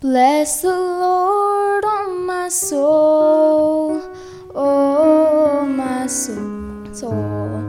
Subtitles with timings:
[0.00, 4.00] Bless the Lord, oh my soul,
[4.54, 7.60] oh my soul.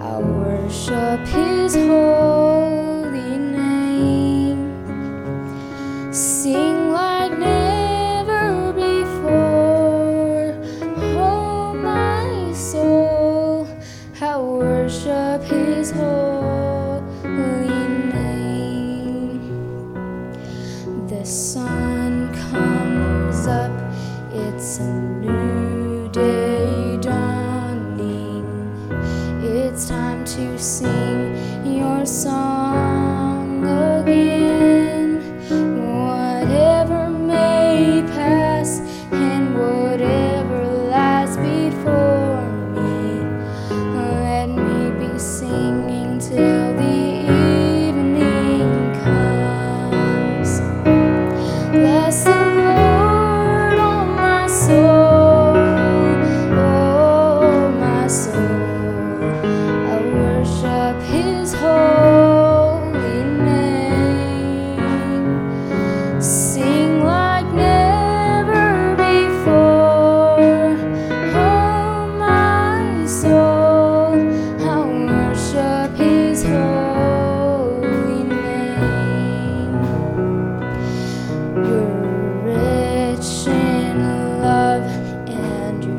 [0.00, 4.72] I worship His holy name.
[6.14, 10.54] Sing like never before,
[11.20, 13.68] oh my soul.
[14.22, 16.25] I worship His holy.
[31.74, 32.85] your song.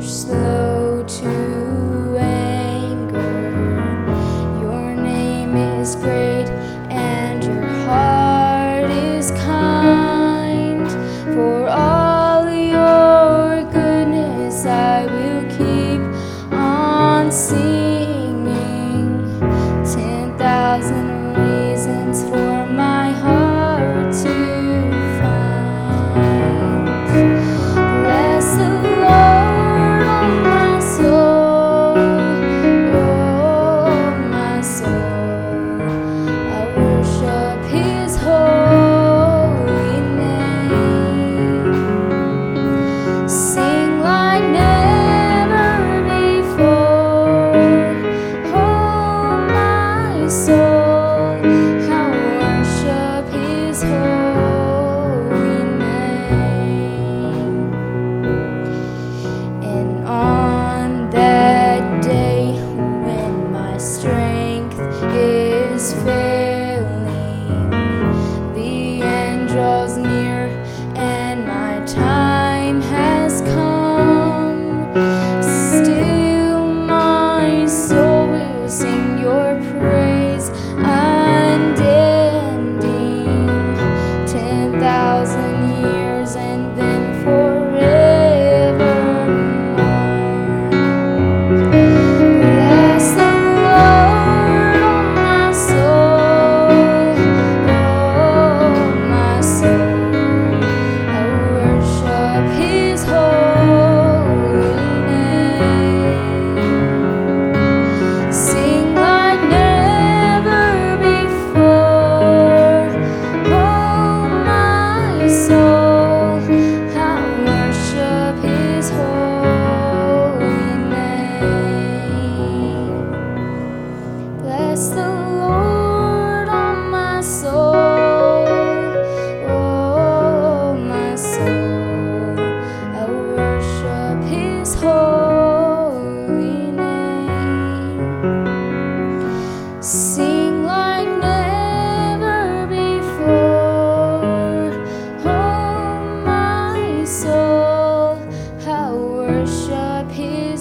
[0.08, 1.57] slow to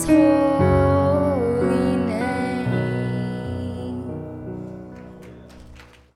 [0.08, 0.37] through.